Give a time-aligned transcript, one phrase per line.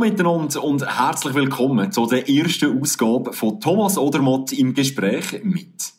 [0.00, 5.92] Miteinander und herzlich willkommen zu der ersten Ausgabe von Thomas Odermatt im Gespräch mit.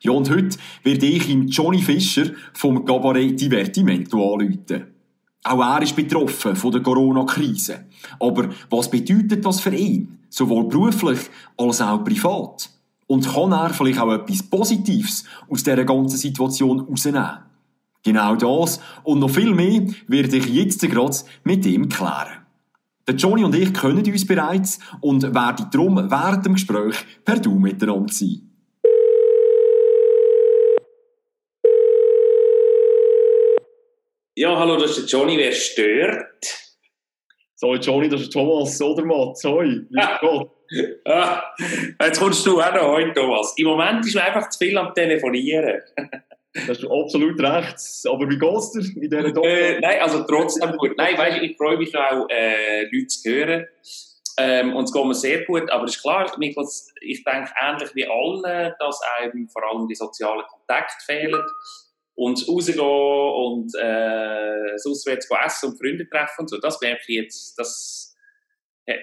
[0.00, 4.86] Ja, und heute werde ich ihm Johnny Fischer vom Cabaret Divertimento anrufen.
[5.44, 7.84] Auch er ist betroffen von der Corona-Krise.
[8.18, 10.18] Aber was bedeutet das für ihn?
[10.28, 11.20] Sowohl beruflich
[11.56, 12.68] als auch privat?
[13.06, 17.38] Und kann er vielleicht auch etwas Positives aus dieser ganzen Situation herausnehmen?
[18.02, 22.45] Genau das und noch viel mehr werde ich jetzt gerade mit ihm klären.
[23.08, 27.54] Der Johnny und ich kennen uns bereits und werden darum während dem Gespräch per Du
[27.54, 28.50] miteinander sein.
[34.34, 35.38] Ja, hallo, das ist der Johnny.
[35.38, 36.46] Wer stört?
[37.54, 39.38] So, Johnny, das ist Thomas Sodermatt.
[39.38, 40.50] Sorry, wie Gott.
[41.04, 41.44] ah,
[42.02, 43.54] jetzt kommst du auch noch heute, Thomas.
[43.56, 45.80] Im Moment ist mir einfach zu viel am Telefonieren.
[46.56, 47.76] Da hast du absolut recht.
[48.08, 49.46] Aber wie geht's dir in dieser Doku?
[49.46, 50.96] Äh, nein, also trotzdem gut.
[50.96, 53.66] Nein, weißt, ich freue mich auch, äh, Leute zu hören.
[54.38, 55.70] Ähm, und es geht mir sehr gut.
[55.70, 60.44] Aber es ist klar, ich denke ähnlich wie allen, dass einem vor allem die sozialen
[60.46, 61.42] Kontakte fehlen.
[62.14, 66.58] Und rausgehen und äh, auswärts essen und Freunde treffen und so.
[66.58, 68.16] Das merke ich jetzt, das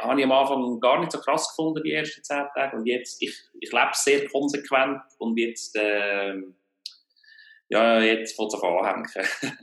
[0.01, 2.75] habe ich am Anfang gar nicht so krass gefunden, die ersten zehn Tage.
[2.75, 6.33] Und jetzt, ich, ich lebe sehr konsequent und jetzt, äh,
[7.73, 9.07] ja, jetzt fängt es anhängen.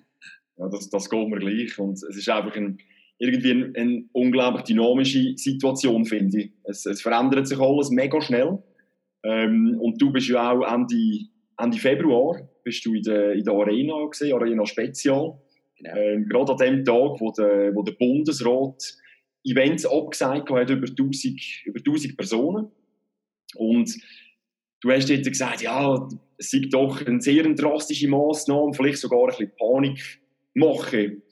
[0.56, 1.78] ja, das, das geht mir gleich.
[1.78, 2.78] Und es ist einfach ein,
[3.19, 6.53] irgendwie eine, eine unglaublich dynamische Situation, finde ich.
[6.64, 8.58] Es, es, verändert sich alles mega schnell.
[9.22, 10.97] Ähm, und du bist ja auch Ende,
[11.56, 15.38] Ende Februar bist du in der, in der Arena gesehen, Arena Spezial.
[15.77, 15.97] Genau.
[15.97, 18.83] Ähm, gerade an dem Tag, wo der, wo der Bundesrat
[19.44, 22.70] Events abgesagt hat über 1000, über 1000 Personen.
[23.55, 23.94] Und
[24.81, 26.09] du hast jetzt gesagt, ja,
[26.40, 30.20] es sei doch eine sehr drastische Massnahme, vielleicht sogar ein bisschen Panik
[30.54, 31.22] machen.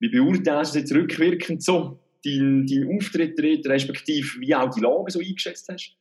[0.00, 5.20] Wie beurteilst du jetzt rückwirkend so deinen, deinen Auftritt, respektive wie auch die Lage so
[5.20, 5.96] eingeschätzt hast?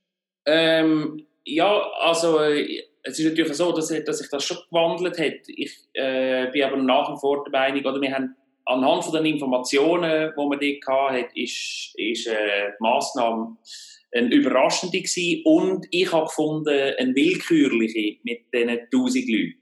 [0.47, 5.47] Ähm, ja, also es ist natürlich so, dass, dass sich das schon gewandelt hat.
[5.47, 9.25] Ich äh, bin aber nach wie vor der Meinung, oder wir haben anhand von den
[9.33, 13.57] Informationen, die man dort hatte, ist, ist äh, die Massnahme
[14.15, 19.59] eine überraschende gewesen und ich habe gefunden, eine willkürliche mit diesen 1000 Leuten.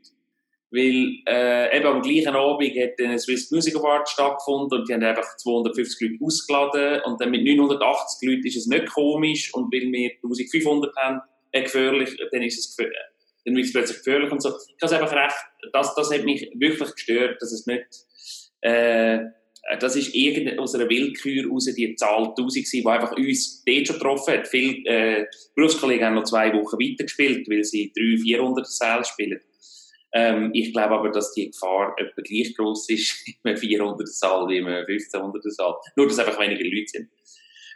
[0.70, 5.04] Weil äh, eben am gleichen Abend hat ein Swiss Music Award stattgefunden und die haben
[5.04, 9.92] einfach 250 Leute ausgeladen und dann mit 980 Leuten ist es nicht komisch und weil
[9.92, 11.22] wir 1500 haben,
[11.52, 12.98] äh, gefährlich, dann ist es gefährlich.
[13.46, 14.50] Dann wird es plötzlich gefährlich und so.
[14.50, 15.36] Ich habe es einfach recht,
[15.74, 17.86] das, das hat mich wirklich gestört, dass es nicht,
[18.62, 19.20] äh,
[19.80, 23.88] das ist irgend aus einer Willkür raus die Zahl 1000 gewesen, die einfach uns dort
[23.88, 24.48] schon getroffen hat.
[24.48, 25.26] Viele äh,
[25.56, 29.40] Berufskollegen haben noch zwei Wochen weitergespielt, weil sie 300, 400 Säle spielen.
[30.14, 34.60] Ähm, ich glaube aber, dass die Gefahr etwa gleich groß ist einem 400 Saal wie
[34.60, 35.76] einem 1500 Saal.
[35.96, 37.10] Nur, dass einfach weniger Leute sind.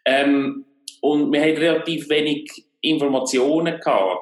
[0.06, 0.66] Ähm,
[1.02, 4.22] und wir hatten relativ wenig Informationen gehabt.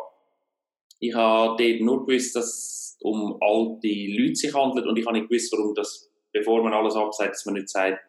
[1.00, 5.18] Ich habe dort nur gewusst, dass es um alte Leute sich handelt und ich habe
[5.18, 8.00] nicht gewusst, warum das, bevor man alles absagt, dass man nicht sagt,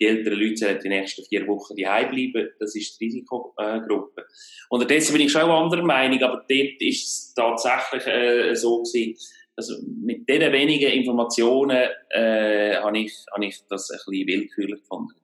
[0.00, 2.50] die älteren Leute sollen die nächsten vier Wochen daheim bleiben.
[2.60, 4.26] Das ist die Risikogruppe.
[4.68, 9.16] Unterdessen bin ich schon anderer Meinung, aber dort ist es tatsächlich äh, so gewesen,
[9.56, 9.74] also
[10.04, 15.14] mit diesen wenigen Informationen äh, habe ich, hab ich das ein bisschen willkürlich gefunden.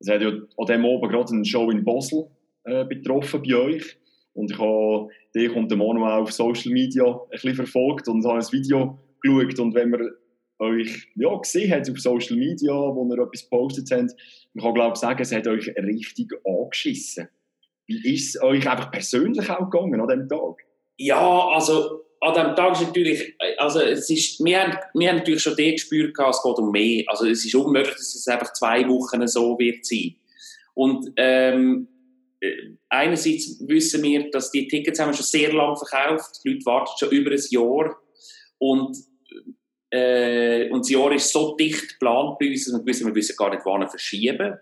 [0.00, 2.28] Es hat ja an diesem Abend gerade eine Show in Basel
[2.64, 3.96] äh, betroffen bei euch.
[4.32, 8.38] Und ich habe dich und den Manuel auf Social Media ein bisschen verfolgt und habe
[8.38, 9.58] ein Video geschaut.
[9.60, 10.10] Und wenn man
[10.58, 14.14] euch ja, gesehen hat auf Social Media, wo ihr etwas gepostet habt,
[14.54, 17.28] man kann glaube ich sagen, es hat euch richtig angeschissen.
[17.86, 20.56] Wie ist es euch einfach persönlich auch gegangen an diesem Tag?
[20.98, 25.42] Ja, also an diesem Tag ist natürlich, also es ist, wir haben, wir haben natürlich
[25.42, 27.04] schon dort gespürt, es geht um mehr.
[27.06, 30.16] Also es ist unmöglich, dass es einfach zwei Wochen so wird sein.
[30.74, 31.88] Und ähm,
[32.88, 36.40] einerseits wissen wir, dass die Tickets haben wir schon sehr lange verkauft.
[36.44, 37.96] Die Leute warten schon über ein Jahr.
[38.58, 38.96] Und,
[39.90, 43.36] äh, und das Jahr ist so dicht geplant bei uns, dass wir wissen, wir wissen
[43.36, 44.58] gar nicht, wann verschieben.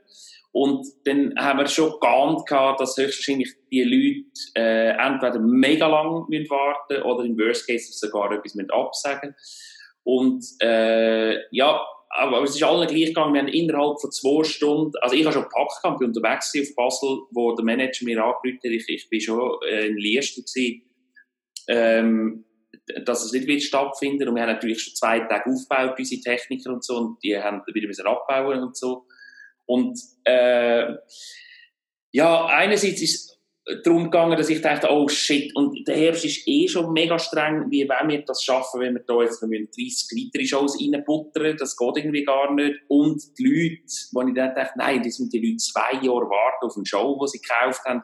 [0.52, 6.48] Und dann haben wir schon geahnt, dass höchstwahrscheinlich die Leute äh, entweder mega lang müssen
[6.48, 9.34] warten oder im Worst Case sogar etwas müssen absagen
[10.02, 13.34] Und äh, ja, aber es ist allen gleich gegangen.
[13.34, 16.74] Wir haben innerhalb von zwei Stunden, also ich habe schon gepackt, ich bin unterwegs auf
[16.74, 20.82] Basel, wo der Manager mir angerufen hat, ich, ich bin schon äh, in Lieste gewesen,
[21.68, 22.45] ähm,
[23.04, 24.28] dass es nicht wird stattfinden.
[24.28, 27.62] Und wir haben natürlich schon zwei Tage aufgebaut, unsere Techniker und so, und die haben
[27.72, 29.06] wieder müssen abbauen und so.
[29.66, 30.94] Und äh,
[32.12, 33.36] ja, einerseits ist
[33.82, 37.66] darum gegangen, dass ich dachte, oh shit, und der Herbst ist eh schon mega streng,
[37.68, 41.76] wie wollen wir das schaffen, wenn wir da jetzt noch 30 weitere Shows reinbuttern, das
[41.76, 42.76] geht irgendwie gar nicht.
[42.86, 46.66] Und die Leute, wo ich dann dachte, nein, die sind die Leute zwei Jahre warten
[46.66, 48.02] auf eine Show, die sie gekauft haben,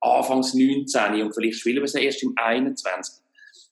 [0.00, 3.25] anfangs 19 und vielleicht spielen wir sie erst im 21.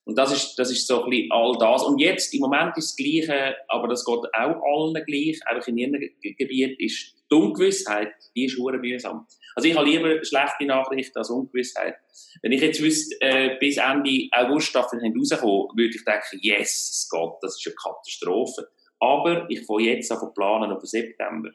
[0.04, 1.82] Und das ist, das ist so ein bisschen all das.
[1.82, 5.78] Und jetzt, im Moment ist das Gleiche, aber das geht auch allen gleich, einfach in
[5.78, 9.26] ihrem Gebiet, ist die Ungewissheit, die ist hure mühsam.
[9.56, 11.94] Also ich habe lieber schlechte Nachrichten als Ungewissheit.
[12.42, 16.38] Wenn ich jetzt wüsste, äh, bis Ende August darf ich nicht rauskommen, würde ich denken,
[16.42, 18.68] yes, es geht, das ist eine Katastrophe.
[19.00, 21.50] Aber ich fange jetzt an planen auf September.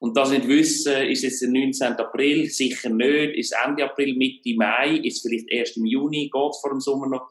[0.00, 1.94] Und das nicht wissen, ist es der 19.
[1.94, 2.48] April?
[2.48, 3.36] Sicher nicht.
[3.36, 5.00] Ist Ende April, Mitte Mai?
[5.02, 6.30] Ist vielleicht erst im Juni?
[6.32, 7.28] Geht es vor dem Sommer noch?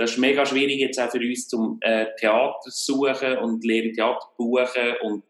[0.00, 4.28] Das ist mega schwierig jetzt auch für uns zum äh, Theater suchen und leere Theater
[4.38, 5.24] buchen und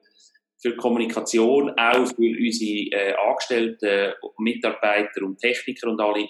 [0.62, 6.28] für Kommunikation, auch für unsere äh, Angestellten, Mitarbeiter und Techniker und alle, die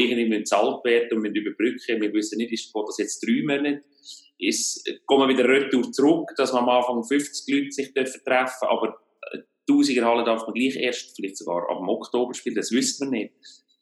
[0.00, 2.00] irgendwie bezahlt werden und überbrücken.
[2.00, 3.82] Wir wissen nicht, ist das jetzt drei Monate?
[4.38, 8.96] Ist, wir wieder retour zurück, dass man am Anfang 50 Leute sich treffen dürfen, aber
[9.32, 13.22] äh, Tausiger Halle darf man gleich erst, vielleicht sogar ab Oktober spielen, das wissen wir
[13.22, 13.34] nicht.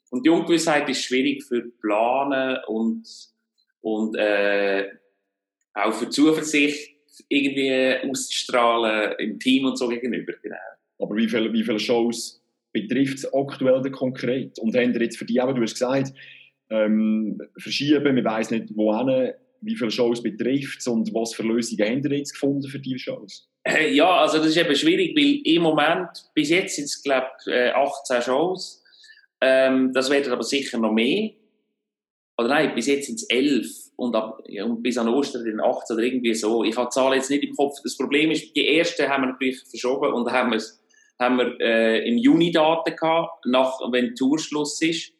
[0.09, 3.07] Und die Ungewissheit ist schwierig für Planen und,
[3.81, 4.87] und äh,
[5.73, 6.95] auch für Zuversicht
[7.29, 10.33] irgendwie auszustrahlen im Team und so gegenüber.
[10.41, 10.55] Genau.
[10.99, 12.41] Aber wie viele, wie viele Shows
[12.71, 14.57] betrifft es aktuell denn konkret?
[14.59, 16.13] Und haben ihr jetzt für die, aber du hast gesagt,
[16.69, 21.87] ähm, verschieben, man weiß nicht wohin, wie viele Shows betrifft es und was für Lösungen
[21.87, 23.47] haben ihr jetzt gefunden für diese Shows?
[23.63, 27.27] Äh, ja, also das ist eben schwierig, weil im Moment, bis jetzt sind es glaube
[27.45, 28.83] ich 18 Shows,
[29.41, 31.31] ähm, das werden aber sicher noch mehr.
[32.41, 33.67] Oder nein, bis jetzt sind es 11
[33.97, 36.63] und, ab, und bis an Ostern den 8 oder irgendwie so.
[36.63, 37.77] Ich habe die Zahlen jetzt nicht im Kopf.
[37.83, 40.59] Das Problem ist, die erste haben wir natürlich verschoben und haben,
[41.19, 45.13] haben wir äh, im Juni Daten gehabt, nach, wenn Tourschluss ist.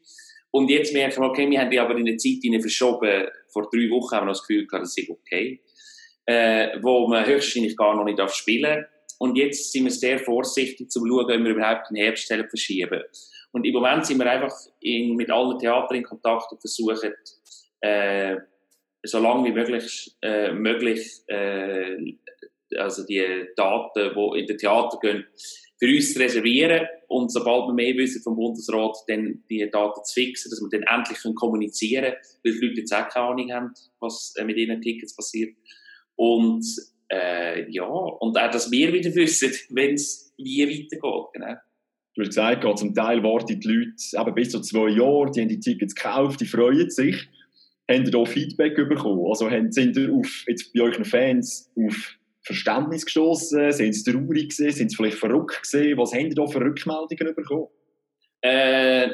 [0.50, 3.28] Und jetzt merken wir, okay, wir haben die aber in der Zeit verschoben.
[3.50, 5.62] Vor drei Wochen haben wir das Gefühl gehabt, das ist okay.
[6.26, 8.86] Äh, wo man höchstwahrscheinlich gar noch nicht darf spielen
[9.20, 13.02] Und jetzt sind wir sehr vorsichtig, zu schauen, ob wir überhaupt den Herbst verschieben.
[13.52, 17.14] Und im Moment sind wir einfach in, mit allen Theatern in Kontakt und versuchen,
[17.82, 18.38] äh,
[19.04, 21.98] so lange wie möglich, äh, möglich äh,
[22.78, 25.26] also die Daten, die in den Theater gehen,
[25.78, 30.14] für uns zu reservieren und sobald wir mehr wissen vom Bundesrat, dann die Daten zu
[30.14, 33.74] fixen, dass wir dann endlich kommunizieren können, weil die Leute jetzt auch keine Ahnung haben,
[34.00, 35.56] was äh, mit ihren Tickets passiert.
[36.16, 36.64] Und
[37.10, 41.34] äh, ja, und auch, dass wir wieder wissen, wenn es wie weitergeht.
[41.34, 41.56] Genau.
[42.14, 45.48] Du hast gesagt, zum Teil warten die Leute eben bis zu zwei Jahre, die haben
[45.48, 47.30] die Tickets gekauft, die freuen sich.
[47.90, 49.26] Haben ihr da Feedback bekommen?
[49.28, 53.72] Also sind ihr jetzt bei euren Fans auf Verständnis gestoßen?
[53.72, 54.72] Sind sie traurig gewesen?
[54.72, 55.98] Sind sie vielleicht verrückt gewesen?
[55.98, 57.68] Was haben ihr da für Rückmeldungen bekommen?
[58.42, 59.08] Äh,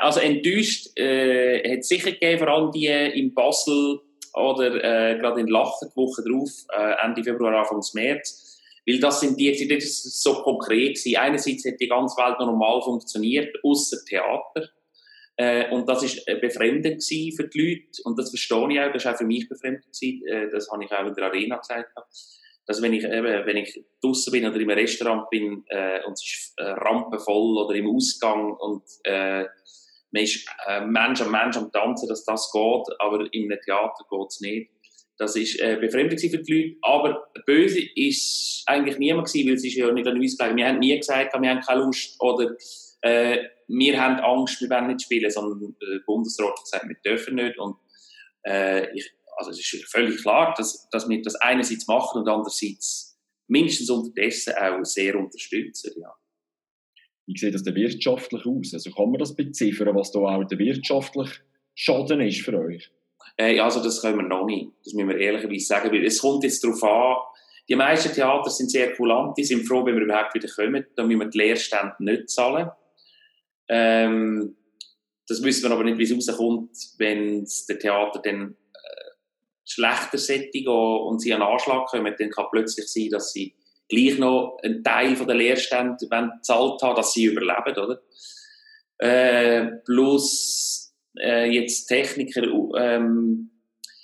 [0.00, 4.00] also enttäuscht äh, hat es sicher gegeben, vor allem die in Basel
[4.34, 8.53] oder äh, gerade in Lachen die Woche drauf, äh, Ende Februar, Anfang März.
[8.86, 11.16] Weil das sind die, das ist so konkret gewesen.
[11.16, 14.68] Einerseits hat die ganze Welt noch normal funktioniert, außer Theater.
[15.36, 18.02] Äh, und das ist äh, befremdend für die Leute.
[18.04, 18.92] Und das verstehe ich auch.
[18.92, 20.26] Das war auch für mich befremdend gewesen.
[20.26, 21.92] Äh, das habe ich auch in der Arena gesagt.
[22.66, 25.66] Dass wenn ich, eben, wenn ich draußen bin oder im Restaurant bin
[26.06, 29.44] und es ist rampenvoll oder im Ausgang und äh,
[30.10, 30.46] man ist
[30.86, 34.70] Mensch am Mensch am Tanzen, dass das geht, aber in einem Theater geht es nicht.
[35.16, 36.76] Das ist äh, befremdend für die Leute.
[36.82, 40.56] Aber böse ist eigentlich niemand gewesen, weil es ist ja nicht an uns gelegen.
[40.56, 42.56] Wir haben nie gesagt, wir haben keine Lust oder
[43.02, 47.36] äh, wir haben Angst, wir wollen nicht spielen, sondern der Bundesrat hat gesagt, wir dürfen
[47.36, 47.58] nicht.
[47.58, 47.76] Und
[48.44, 53.18] äh, ich, also es ist völlig klar, dass, dass wir das einerseits machen und andererseits
[53.46, 55.92] mindestens unterdessen auch sehr unterstützen.
[56.00, 56.12] Ja.
[57.26, 58.74] Wie sieht das denn wirtschaftlich aus?
[58.74, 61.40] Also kann man das beziffern, was da auch der wirtschaftliche
[61.74, 62.90] Schaden ist für euch?
[63.36, 64.70] Äh, also das können wir noch nicht.
[64.84, 67.16] Das müssen wir ehrlicherweise sagen, weil es kommt jetzt darauf an,
[67.68, 71.08] die meisten Theater sind sehr kulant, die sind froh, wenn wir überhaupt wieder kommen, dann
[71.08, 72.70] müssen wir die Leerstände nicht zahlen.
[73.68, 74.56] Ähm,
[75.26, 79.10] das wissen wir aber nicht, wie es rauskommt, wenn der Theater dann äh,
[79.64, 83.54] schlechter sättigt und sie an Anschlag kommen, dann kann plötzlich sein, dass sie
[83.88, 88.02] gleich noch einen Teil von der Leerstände gezahlt haben, dass sie überleben, oder?
[88.98, 90.83] Äh, plus
[91.20, 92.42] äh, jetzt Techniker,
[92.76, 93.50] ähm,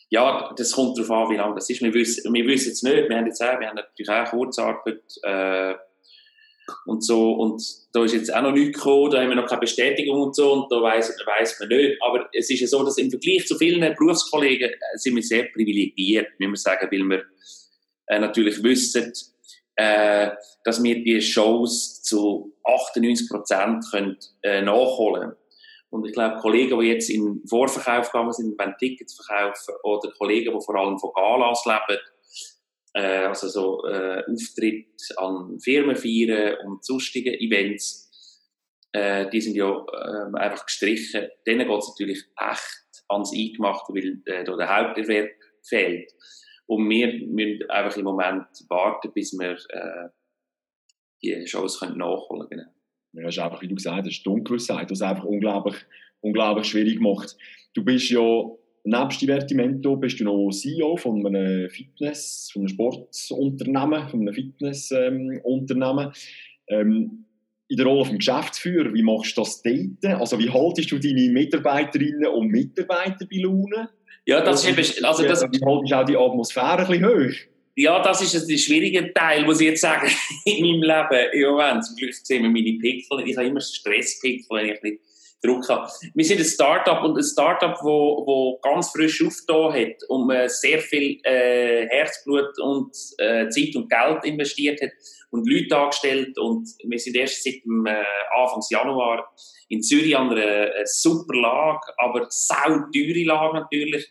[0.09, 1.83] ja, das kommt darauf an, wie lange das ist.
[1.83, 3.09] Wir wissen, wir wissen es nicht.
[3.09, 5.75] Wir haben jetzt auch, wir haben natürlich auch Kurzarbeit, äh,
[6.87, 7.33] und so.
[7.33, 7.63] Und
[7.93, 10.53] da ist jetzt auch noch nichts gekommen, da haben wir noch keine Bestätigung und so,
[10.53, 12.01] und da weiss, weiss man nicht.
[12.03, 16.29] Aber es ist ja so, dass im Vergleich zu vielen Berufskollegen sind wir sehr privilegiert,
[16.39, 17.25] muss man sagen, weil wir
[18.07, 19.13] äh, natürlich wissen,
[19.77, 20.31] äh,
[20.65, 25.33] dass wir die Shows zu 98 Prozent können, äh, nachholen
[25.91, 30.57] Und ich glaube, Kollegen, die jetzt in Vorverkauf gegangen sind, wenn Tickets verkaufen, oder Kollegen,
[30.57, 32.01] die vor allem von Galas leben,
[32.95, 38.09] äh, also so äh, Auftritt an Firmenfeiern und sonstigen Events,
[38.93, 41.29] äh, die sind ja äh, einfach gestrichen.
[41.47, 45.31] Denen geht es natürlich echt ans Eingemachte, weil äh, da der Haupterwerb
[45.63, 46.13] fehlt.
[46.67, 50.09] Und wir müssen einfach im Moment warten, bis wir äh,
[51.23, 52.71] die Shows nachholen können.
[53.13, 55.77] Ja, das ist einfach, wie du gesagt hast, die Ungewissheit, das einfach unglaublich,
[56.21, 57.37] unglaublich schwierig macht.
[57.75, 58.21] Du bist ja,
[58.85, 66.13] nebst Divertimento, bist du noch CEO von einem Fitness, von einem Sportunternehmen, von einem Fitnessunternehmen.
[66.69, 67.27] Ähm,
[67.69, 70.21] in der Rolle des Geschäftsführer, wie machst du das dort?
[70.21, 73.91] Also wie haltest du deine Mitarbeiterinnen und Mitarbeiter bei Laune?
[74.27, 75.43] Ja, das ist eben, also das...
[75.43, 77.35] Wie haltest du auch die Atmosphäre ein bisschen hoch?
[77.83, 80.07] Ja, das ist der schwierige Teil, muss ich jetzt sagen,
[80.45, 81.83] in meinem Leben im Moment.
[81.83, 83.27] Zum Glück sehen wir meine Pickel.
[83.27, 84.99] Ich habe immer Stresspickel, wenn ich ein
[85.43, 85.91] Druck habe.
[86.13, 90.51] Wir sind ein Start-up und ein Start-up, wo, wo ganz frisch aufgetan hat und man
[90.51, 94.91] sehr viel äh, Herzblut und äh, Zeit und Geld investiert hat
[95.31, 98.05] und Leute angestellt und wir sind erst seit dem äh,
[98.37, 99.33] Anfang Januar
[99.71, 104.07] in Zürich an einer äh, super Lage, aber sau teure Lage natürlich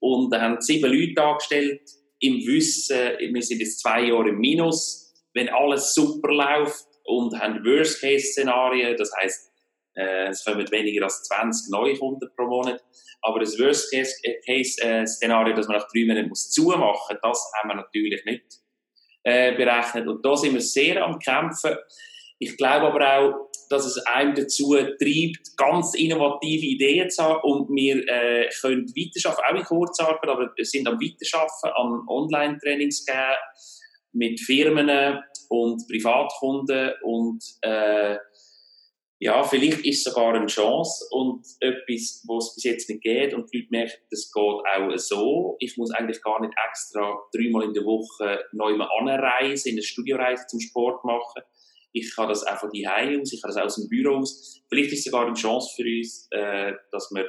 [0.00, 1.82] und haben sieben Leute angestellt
[2.22, 7.64] im Wissen, wir sind jetzt zwei Jahre im Minus, wenn alles super läuft und haben
[7.64, 9.50] Worst-Case-Szenarien, das heißt
[9.94, 12.82] äh, es kommen weniger als 20 neue Kunden pro Monat.
[13.22, 18.44] Aber das Worst-Case-Szenario, dass man nach drei Monaten muss zumachen das haben wir natürlich nicht
[19.24, 20.06] äh, berechnet.
[20.08, 21.76] Und da sind wir sehr am Kämpfen.
[22.38, 27.40] Ich glaube aber auch, dass es einem dazu treibt, ganz innovative Ideen zu haben.
[27.42, 33.06] Und wir äh, können weiterarbeiten, auch in Kurzarbeit, aber wir sind am Weiterarbeiten, an Online-Trainings
[33.06, 33.36] geben
[34.12, 38.16] mit Firmen und Privatkunden und äh,
[39.24, 43.32] ja, vielleicht ist es sogar eine Chance und etwas, was es bis jetzt nicht geht
[43.32, 45.56] und die Leute merken, das geht auch so.
[45.60, 50.44] Ich muss eigentlich gar nicht extra dreimal in der Woche neu anreisen, in eine Studioreise
[50.48, 51.42] zum Sport machen.
[51.92, 54.62] Ich kann das auch von die aus, ich kann das auch aus dem Büro aus.
[54.68, 57.26] Vielleicht ist es sogar eine Chance für uns, äh, dass wir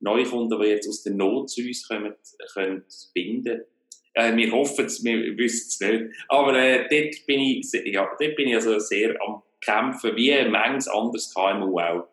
[0.00, 2.14] neue Kunden, die jetzt aus der Not zu uns kommen,
[2.52, 3.62] können binden.
[4.14, 6.14] Äh, wir hoffen es, wir wissen es nicht.
[6.28, 10.50] Aber äh, dort bin ich, ja, dort bin ich also sehr am kämpfen, wie ein
[10.50, 12.08] manches anderes KMU auch.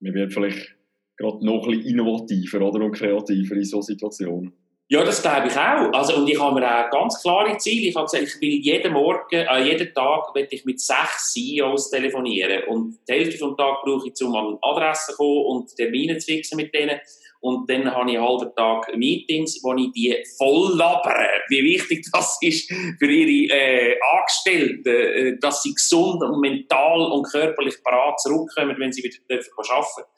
[0.00, 0.76] Wir werden vielleicht
[1.16, 4.52] gerade noch ein bisschen innovativer oder, und kreativer in solchen Situationen.
[4.92, 5.90] Ja, das glaube ich auch.
[5.94, 7.88] Also, und ich habe mir auch ganz klare Ziele.
[7.88, 11.90] Ich habe gesagt, ich will jeden Morgen, äh, jeden Tag will ich mit sechs CEOs
[11.90, 12.64] telefonieren.
[12.64, 16.26] Und die Hälfte vom Tag brauche ich, um an Adressen zu kommen und Termine zu
[16.26, 17.00] fixen mit denen.
[17.40, 22.06] Und dann habe ich einen halben Tag Meetings, wo ich die voll labere, wie wichtig
[22.12, 28.20] das ist für ihre äh, Angestellten, äh, dass sie gesund und mental und körperlich parat
[28.20, 30.10] zurückkommen, wenn sie wieder dürfen arbeiten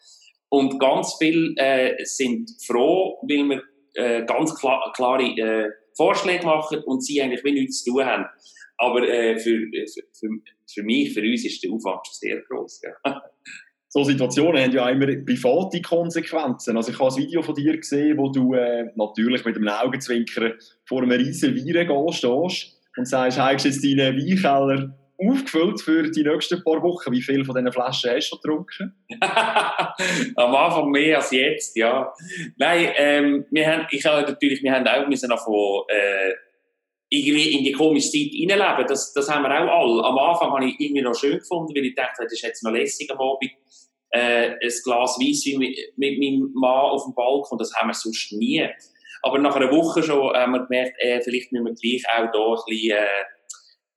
[0.49, 3.63] Und ganz viele äh, sind froh, weil wir
[3.95, 8.27] äh, ganz klar, klare äh, Vorschläge machen und sie eigentlich wie nichts zu tun haben.
[8.77, 9.61] Aber äh, für,
[10.13, 10.29] für,
[10.67, 12.83] für mich, für uns ist der Aufwand sehr groß.
[12.83, 13.23] Ja.
[13.89, 16.77] so Situationen haben ja immer private Konsequenzen.
[16.77, 20.55] Also ich habe ein Video von dir gesehen, wo du äh, natürlich mit einem Augenzwinkern
[20.85, 26.63] vor einem riesen Wein stehst und sagst, hast jetzt deinen Weinkeller aufgefüllt für die nächsten
[26.63, 27.13] paar Wochen.
[27.13, 28.95] Wie viel von diesen Flaschen hast du getrunken?
[30.37, 32.13] Am Anfang mehr als jetzt, ja.
[32.57, 36.33] Nein, ähm, wir haben, ich habe natürlich, wir haben auch müssen von, äh,
[37.09, 38.87] irgendwie in die komische Zeit reinleben.
[38.89, 40.05] Das, das haben wir auch alle.
[40.05, 42.73] Am Anfang habe ich irgendwie noch schön gefunden, weil ich dachte, das ist jetzt noch
[42.73, 43.53] lässig am Abend
[44.11, 48.33] äh, ein Glas Weisswein mit, mit meinem Mann auf dem Balkon, das haben wir sonst
[48.33, 48.67] nie.
[49.23, 52.53] Aber nach einer Woche schon haben wir gemerkt, äh, vielleicht müssen wir gleich auch da
[52.53, 53.25] ein bisschen äh,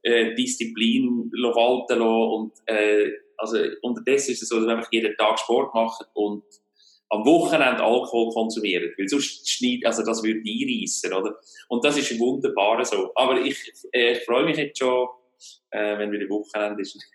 [0.03, 2.01] äh, Disziplin walten lassen.
[2.01, 6.43] Und, äh, also, unterdessen ist es so, dass wir einfach jeden Tag Sport machen und
[7.09, 8.91] am Wochenende Alkohol konsumieren.
[8.97, 11.37] Weil sonst schneidet, also das würde einreissen, oder?
[11.69, 13.11] Und das ist wunderbar so.
[13.15, 13.57] Aber ich,
[13.91, 15.07] äh, ich freue mich jetzt schon,
[15.71, 16.97] äh, wenn wieder Wochenende ist.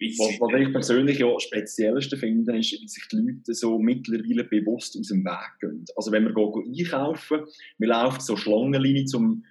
[0.00, 4.96] Was, was ich persönlich ja speziellste finde, ist, wie sich die Leute so mittlerweile bewusst
[4.96, 5.84] aus dem Weg gehen.
[5.96, 7.46] Also wenn wir gehen, einkaufen,
[7.78, 9.44] wir laufen so Schlangenlinie zum,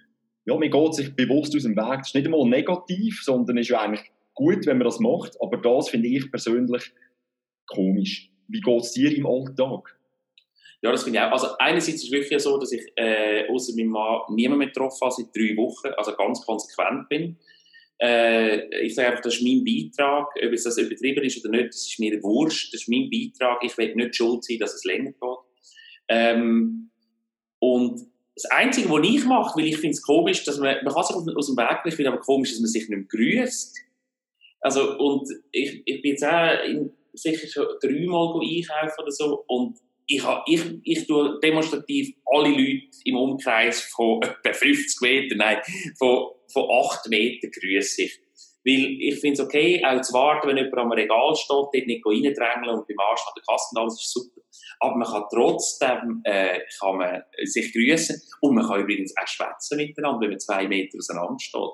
[0.48, 1.98] ja, man geht sich bewusst aus dem Weg.
[1.98, 5.36] Das ist nicht einmal negativ, sondern ist ja eigentlich gut, wenn man das macht.
[5.42, 6.90] Aber das finde ich persönlich
[7.66, 8.30] komisch.
[8.48, 9.98] Wie geht es dir im Alltag?
[10.80, 11.32] Ja, das finde ich auch.
[11.32, 15.02] Also einerseits ist es wirklich so, dass ich äh, außer meinem Mann niemanden mehr getroffen
[15.02, 17.36] habe seit drei Wochen, also ganz konsequent bin.
[18.00, 20.28] Äh, ich sage einfach, das ist mein Beitrag.
[20.34, 22.72] Ob es das übertrieben ist oder nicht, das ist mir wurscht.
[22.72, 23.62] Das ist mein Beitrag.
[23.64, 25.38] Ich will nicht schuld sein, dass es länger geht.
[26.08, 26.90] Ähm,
[27.58, 28.08] und
[28.42, 31.16] das Einzige, was ich mache, weil ich finde es komisch, dass man, man kann sich
[31.16, 33.78] aus dem Weg gehen, ich finde aber komisch, dass man sich nicht grüßt.
[34.60, 39.78] Also, und ich, ich bin jetzt auch in sicher schon dreimal einkaufen oder so und
[40.06, 45.58] ich, ich, ich tue demonstrativ alle Leute im Umkreis von etwa 50 Metern, nein,
[45.98, 48.20] von, von 8 Metern grüße ich.
[48.68, 52.04] Weil ich finde es okay, auch zu warten, wenn jemand am Regal steht, dort nicht
[52.04, 54.42] reindrängeln und beim Arsch an der Kasse und alles ist super.
[54.80, 59.78] Aber man kann trotzdem äh, kann man sich grüßen und man kann übrigens auch schwätzen
[59.78, 61.70] miteinander, wenn man zwei Meter auseinander steht.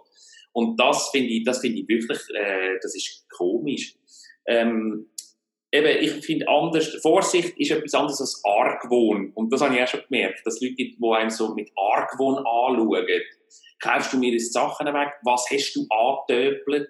[0.52, 3.96] Und das finde ich, das ich wirklich, äh, das ist komisch.
[4.46, 5.08] Ähm,
[5.72, 9.32] eben, ich finde anders, Vorsicht ist etwas anderes als Argwohn.
[9.34, 13.22] Und das habe ich auch schon gemerkt, dass Leute die einem so mit Argwohn anschauen.
[13.84, 15.12] Kaufst du mir jetzt Sachen weg?
[15.24, 16.88] Was hast du angetöpelt?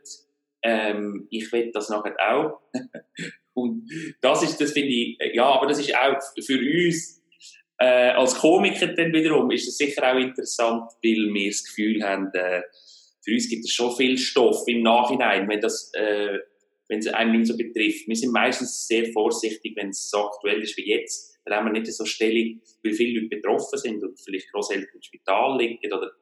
[0.62, 2.60] Ähm, ich will das nachher auch.
[3.52, 7.20] Und das ist, das finde ich, ja, aber das ist auch für uns,
[7.78, 12.30] äh, als Komiker dann wiederum, ist das sicher auch interessant, weil wir das Gefühl haben,
[12.32, 12.62] äh,
[13.24, 16.38] für uns gibt es schon viel Stoff im Nachhinein, wenn das, äh,
[16.88, 18.06] wenn es einem nicht so betrifft.
[18.06, 21.36] Wir sind meistens sehr vorsichtig, wenn es so aktuell ist wie jetzt.
[21.44, 25.02] Dann haben wir nicht so Stellung, wie viele Leute betroffen sind und vielleicht Großeltern im
[25.02, 26.12] Spital liegen oder,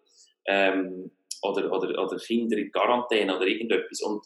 [0.47, 1.11] ähm,
[1.43, 4.01] oder, oder, oder Kinder in Quarantäne oder irgendetwas.
[4.03, 4.25] Und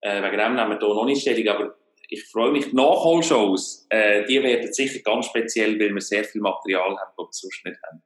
[0.00, 1.74] äh, wegen dem nehmen wir hier noch nicht Stellung, aber
[2.08, 6.40] ich freue mich, die Nachholshows, äh, die werden sicher ganz speziell, weil wir sehr viel
[6.40, 8.02] Material haben, das wir sonst nicht haben.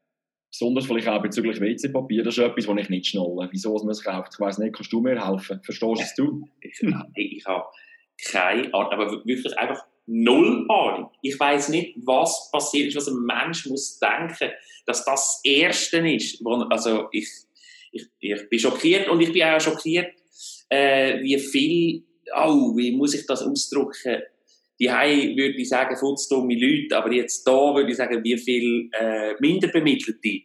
[0.50, 3.48] Besonders vielleicht auch bezüglich WC-Papier, das ist etwas, was ich nicht schnalle.
[3.50, 4.34] Wieso man es kauft?
[4.34, 5.62] Ich weiss nicht, kannst du mir helfen?
[5.62, 6.46] Verstehst es du?
[6.60, 6.78] ich,
[7.14, 7.64] ich habe
[8.30, 11.10] keine Ahnung, aber wirklich einfach null Ahnung.
[11.22, 14.50] Ich weiß nicht, was passiert ist, was ein Mensch muss denken,
[14.86, 16.42] dass das das Erste ist.
[16.70, 17.28] Also ich,
[17.92, 20.12] ich, ich bin schockiert und ich bin auch schockiert,
[20.68, 24.22] äh, wie viel oh, wie muss ich das ausdrücken?
[24.80, 29.34] Die würde ich sagen, futzdumme Leute, aber jetzt da würde ich sagen, wie viel äh,
[29.38, 30.42] minderbemittelte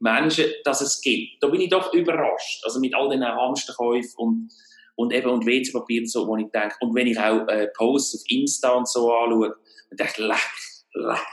[0.00, 1.42] Menschen dass es gibt.
[1.42, 2.64] Da bin ich doch überrascht.
[2.64, 4.50] Also mit all den Hamsterkäufen und,
[4.98, 8.16] und eben und WC-Papier und so, wo ich denke, und wenn ich auch äh, Posts
[8.16, 9.54] auf Insta und so anschaue,
[9.90, 10.50] und denke, leck,
[10.94, 11.26] leck.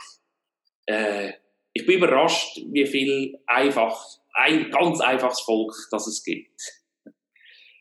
[0.86, 1.32] Äh,
[1.74, 4.00] ich bin überrascht, wie viel einfach,
[4.36, 6.62] ein ganz einfaches Volk das es gibt.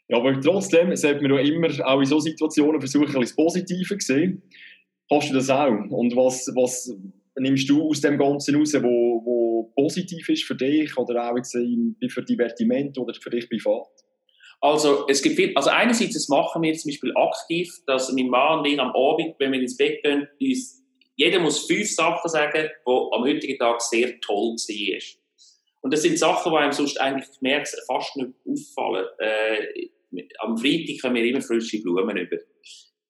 [0.08, 4.42] Ja, aber trotzdem sollte man immer auch in solchen Situationen versuchen, das Positive zu sehen.
[5.10, 5.68] Hast du das auch?
[5.68, 6.96] Und was, was
[7.36, 12.22] nimmst du aus dem Ganzen raus, wo, wo positiv ist für dich oder auch für
[12.22, 14.03] Divertiment oder für dich privat?
[14.64, 18.60] Also, es gibt viel, also einerseits, das machen wir zum Beispiel aktiv, dass mein Mann
[18.60, 20.82] und ich am Abend, wenn wir ins Bett gehen, uns,
[21.16, 25.02] jeder muss fünf Sachen sagen, die am heutigen Tag sehr toll waren.
[25.82, 29.06] Und das sind Sachen, die einem sonst eigentlich, ich fast nicht auffallen.
[29.18, 29.88] Äh,
[30.38, 32.38] am Freitag kommen wir immer frische Blumen über.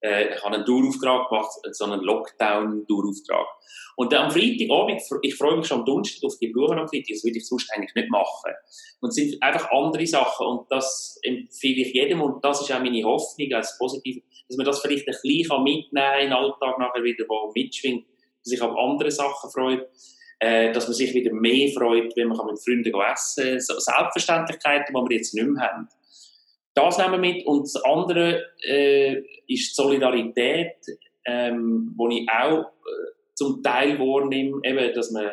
[0.05, 3.47] Äh, ich habe einen Tourauftrag gemacht, so einen Lockdown-Tourauftrag.
[3.95, 7.07] Und dann am Freitagabend, ich freue mich schon am Donnerstag auf die Blumen am Freitag,
[7.09, 8.53] das würde ich sonst eigentlich nicht machen.
[9.01, 12.79] Und es sind einfach andere Sachen und das empfehle ich jedem und das ist auch
[12.79, 16.77] meine Hoffnung als positiv, dass man das vielleicht ein bisschen mitnehmen kann in den Alltag
[16.77, 19.87] nachher wieder, wo mitschwingt, dass sich auf andere Sachen freut
[20.39, 23.59] äh, dass man sich wieder mehr freut, wenn man mit Freunden essen kann.
[23.59, 25.87] Selbstverständlichkeiten, die wir jetzt nicht mehr haben.
[26.75, 27.45] Das nehmen wir mit.
[27.47, 30.75] Und das andere äh, ist die Solidarität,
[31.25, 35.31] ähm, wo ich auch äh, zum Teil wahrnehme, eben, dass man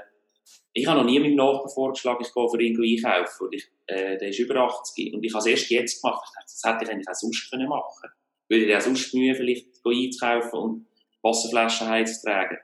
[0.74, 3.46] ich habe noch nie meinem Nachbarn vorgeschlagen, ich gehe für ihn einkaufen.
[3.46, 5.14] Und ich, äh, der ist über 80.
[5.14, 6.24] Und ich habe es erst jetzt gemacht.
[6.26, 8.10] Ich dachte, das hätte ich eigentlich auch sonst können machen.
[8.48, 10.86] Würde ich auch sonst Mühe vielleicht einzukaufen und
[11.22, 12.58] Wasserflaschen heimzutragen.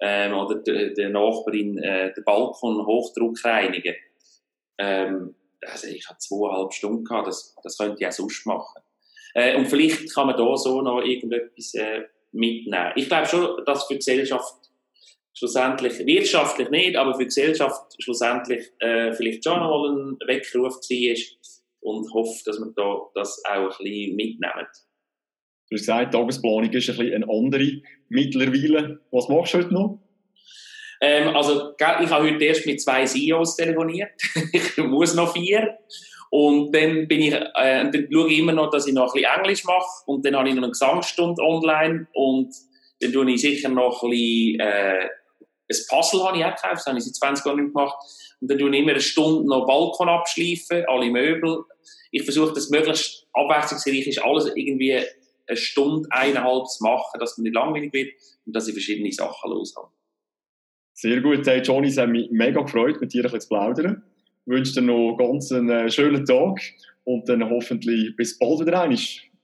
[0.00, 3.94] Ähm, oder der Nachbarin äh, den Balkon Hochdruck reinigen.
[4.78, 8.82] Ähm, also ich habe zweieinhalb Stunden gehabt, das, das könnte ich auch sonst machen.
[9.34, 12.92] Äh, und vielleicht kann man da so noch irgendetwas äh, mitnehmen.
[12.96, 14.70] Ich glaube schon, dass für die Gesellschaft
[15.34, 21.16] schlussendlich, wirtschaftlich nicht, aber für die Gesellschaft schlussendlich äh, vielleicht schon noch ein Weckruf war
[21.80, 24.66] und hoffe, dass wir da das auch ein bisschen mitnehmen.
[25.68, 29.00] Du hast gesagt, die Tagesplanung ist ein bisschen eine andere mittlerweile.
[29.10, 30.02] Was machst du heute noch?
[31.02, 34.12] Ähm, also, ich habe heute erst mit zwei CEOs telefoniert.
[34.52, 35.76] ich muss noch vier.
[36.30, 39.36] Und dann bin ich, äh, dann schaue ich immer noch, dass ich noch ein bisschen
[39.36, 40.04] Englisch mache.
[40.06, 42.06] Und dann habe ich noch eine Gesangsstunde online.
[42.14, 42.54] Und
[43.00, 45.08] dann tue ich sicher noch ein bisschen, äh,
[45.70, 46.76] ein Puzzle habe ich auch gekauft.
[46.76, 47.96] Das habe ich seit 20 Jahren nicht gemacht.
[48.40, 51.64] Und dann tue ich immer eine Stunde noch Balkon abschleifen, alle Möbel.
[52.12, 55.00] Ich versuche, dass möglichst abwechslungsreich ist, alles irgendwie
[55.48, 58.12] eine Stunde, eineinhalb zu machen, dass man nicht langweilig wird
[58.46, 59.88] und dass ich verschiedene Sachen los habe.
[61.02, 61.44] Sehr gut.
[61.48, 64.04] Hey Johnny, es hat mich mega gefreut, mit dir ein bisschen zu plaudern.
[64.46, 66.60] Ich wünsche dir noch ganz einen äh, schönen Tag
[67.02, 68.98] und dann hoffentlich bis bald wieder einmal.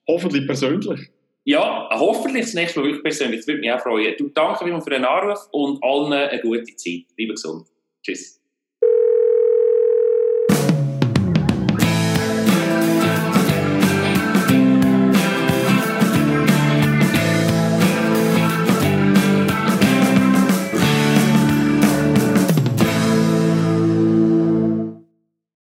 [0.07, 1.11] Hoffentlich persönlich.
[1.43, 3.41] Ja, hoffentlich das nächste Mal wirklich persönlich.
[3.41, 4.15] Das würde mich auch freuen.
[4.17, 7.07] Du danke für den Anruf und allen eine gute Zeit.
[7.17, 7.67] Bleibe gesund.
[8.05, 8.38] Tschüss.